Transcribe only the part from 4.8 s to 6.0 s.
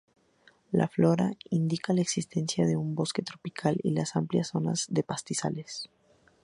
de pastizales.